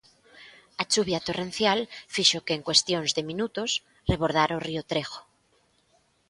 A 0.81 0.83
chuvia 0.91 1.23
torrencial 1.27 1.79
fixo 2.15 2.43
que 2.45 2.53
en 2.57 2.65
cuestións 2.67 3.09
de 3.17 3.23
minutos 3.29 3.69
rebordara 4.11 4.59
o 4.59 4.63
río 4.67 4.81
Trejo. 4.89 5.21